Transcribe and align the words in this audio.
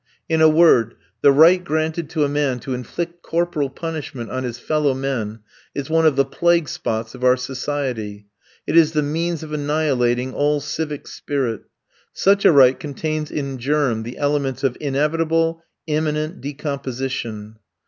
In 0.27 0.41
a 0.41 0.49
word, 0.49 0.95
the 1.21 1.31
right 1.31 1.63
granted 1.63 2.09
to 2.09 2.23
a 2.23 2.27
man 2.27 2.57
to 2.61 2.73
inflict 2.73 3.21
corporal 3.21 3.69
punishment 3.69 4.31
on 4.31 4.43
his 4.43 4.57
fellow 4.57 4.95
men, 4.95 5.41
is 5.75 5.91
one 5.91 6.07
of 6.07 6.15
the 6.15 6.25
plague 6.25 6.67
spots 6.67 7.13
of 7.13 7.23
our 7.23 7.37
society. 7.37 8.25
It 8.65 8.75
is 8.75 8.93
the 8.93 9.03
means 9.03 9.43
of 9.43 9.53
annihilating 9.53 10.33
all 10.33 10.59
civic 10.59 11.07
spirit. 11.07 11.65
Such 12.13 12.45
a 12.45 12.51
right 12.51 12.79
contains 12.79 13.29
in 13.29 13.59
germ 13.59 14.01
the 14.01 14.17
elements 14.17 14.63
of 14.63 14.75
inevitable, 14.79 15.63
imminent 15.85 16.41
decomposition. 16.41 17.57